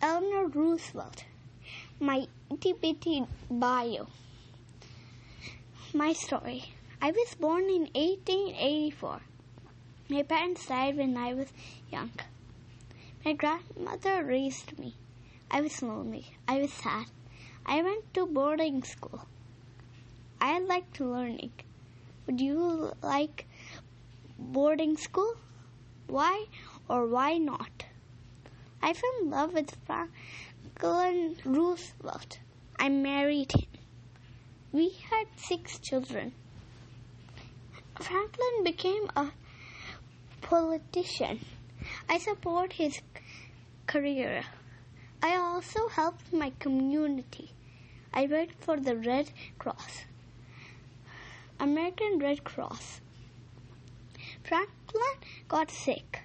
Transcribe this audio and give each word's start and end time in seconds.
Eleanor 0.00 0.46
Roosevelt. 0.46 1.24
My 1.98 2.28
bitty 2.48 3.26
bio. 3.50 4.06
My 5.92 6.12
story. 6.12 6.72
I 7.02 7.10
was 7.10 7.34
born 7.34 7.64
in 7.64 7.88
1884. 7.96 9.20
My 10.08 10.22
parents 10.22 10.66
died 10.66 10.98
when 10.98 11.16
I 11.16 11.34
was 11.34 11.48
young. 11.90 12.12
My 13.24 13.32
grandmother 13.32 14.22
raised 14.22 14.78
me. 14.78 14.94
I 15.50 15.62
was 15.62 15.82
lonely. 15.82 16.26
I 16.46 16.58
was 16.58 16.72
sad. 16.72 17.06
I 17.66 17.82
went 17.82 18.14
to 18.14 18.24
boarding 18.24 18.84
school. 18.84 19.26
I 20.40 20.60
liked 20.60 21.00
learning. 21.00 21.50
Would 22.26 22.40
you 22.40 22.92
like 23.02 23.46
boarding 24.38 24.96
school? 24.96 25.34
Why 26.06 26.44
or 26.88 27.06
why 27.08 27.38
not? 27.38 27.77
I 28.82 28.92
fell 28.92 29.10
in 29.22 29.30
love 29.30 29.52
with 29.54 29.76
Franklin 29.86 31.36
Roosevelt. 31.44 32.38
I 32.78 32.88
married 32.88 33.52
him. 33.52 33.68
We 34.72 34.90
had 35.10 35.26
six 35.36 35.78
children. 35.78 36.32
Franklin 38.00 38.62
became 38.64 39.10
a 39.16 39.32
politician. 40.40 41.44
I 42.08 42.18
support 42.18 42.74
his 42.74 43.00
career. 43.86 44.44
I 45.22 45.36
also 45.36 45.88
helped 45.88 46.32
my 46.32 46.52
community. 46.58 47.50
I 48.14 48.26
worked 48.26 48.62
for 48.62 48.78
the 48.78 48.96
Red 48.96 49.32
Cross, 49.58 50.04
American 51.58 52.18
Red 52.18 52.44
Cross. 52.44 53.00
Franklin 54.44 55.16
got 55.48 55.70
sick. 55.70 56.17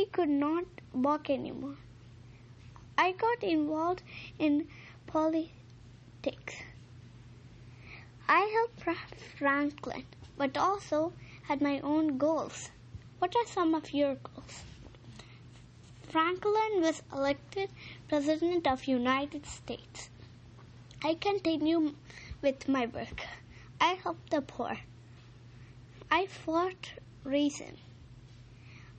He 0.00 0.06
could 0.06 0.30
not 0.30 0.64
walk 0.94 1.28
anymore. 1.28 1.76
I 2.96 3.12
got 3.12 3.42
involved 3.42 4.02
in 4.38 4.66
politics. 5.06 6.54
I 8.26 8.40
helped 8.54 8.98
Franklin, 9.36 10.06
but 10.38 10.56
also 10.56 11.12
had 11.42 11.60
my 11.60 11.80
own 11.80 12.16
goals. 12.16 12.70
What 13.18 13.36
are 13.36 13.46
some 13.46 13.74
of 13.74 13.92
your 13.92 14.14
goals? 14.14 14.62
Franklin 16.08 16.80
was 16.80 17.02
elected 17.12 17.68
President 18.08 18.66
of 18.66 18.86
United 18.86 19.44
States. 19.44 20.08
I 21.04 21.12
continue 21.12 21.92
with 22.40 22.68
my 22.68 22.86
work. 22.86 23.26
I 23.78 23.98
help 24.02 24.30
the 24.30 24.40
poor. 24.40 24.78
I 26.10 26.24
fought 26.24 26.92
racism. 27.22 27.76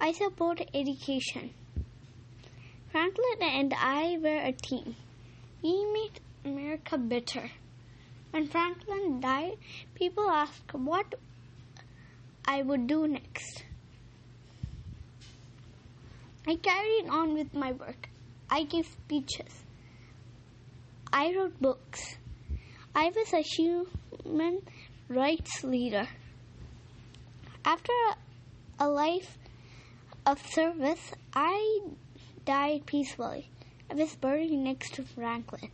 I 0.04 0.14
support 0.14 0.60
education. 0.74 1.52
Franklin 2.92 3.44
and 3.44 3.72
I 3.78 4.18
were 4.20 4.36
a 4.36 4.52
team. 4.52 4.96
We 5.62 5.86
made 5.94 6.20
America 6.44 6.98
better. 6.98 7.52
When 8.32 8.48
Franklin 8.48 9.22
died, 9.22 9.58
people 9.94 10.28
asked 10.28 10.74
what 10.74 11.14
I 12.48 12.64
would 12.64 12.88
do 12.88 13.08
next. 13.08 13.64
I 16.48 16.56
carried 16.56 17.08
on 17.08 17.36
with 17.36 17.54
my 17.54 17.72
work. 17.72 18.10
I 18.50 18.64
gave 18.64 18.88
speeches. 18.88 19.62
I 21.14 21.32
wrote 21.36 21.62
books. 21.62 22.16
I 22.96 23.12
was 23.16 23.34
a 23.34 23.44
human 23.44 24.64
rights 25.08 25.64
leader. 25.64 26.08
After 27.64 27.94
a 28.80 28.90
life 28.90 29.38
of 30.26 30.46
service, 30.46 31.14
I 31.34 31.82
died 32.46 32.86
peacefully. 32.86 33.50
I 33.90 33.96
was 33.96 34.16
buried 34.16 34.52
next 34.52 34.94
to 34.96 35.04
Franklin. 35.04 35.72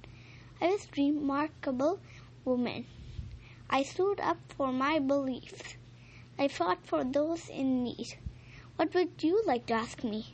I 0.62 0.68
was 0.68 0.86
a 0.86 1.02
remarkable 1.02 2.00
woman. 2.46 2.86
I 3.70 3.84
stood 3.84 4.20
up 4.22 4.38
for 4.50 4.72
my 4.72 5.00
beliefs. 5.00 5.76
I 6.40 6.48
fought 6.48 6.86
for 6.86 7.04
those 7.04 7.50
in 7.50 7.84
need. 7.84 8.18
What 8.78 8.94
would 8.94 9.22
you 9.22 9.44
like 9.46 9.66
to 9.66 9.74
ask 9.74 10.04
me? 10.04 10.34